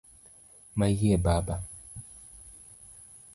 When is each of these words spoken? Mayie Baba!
Mayie 0.75 1.15
Baba! 1.17 1.57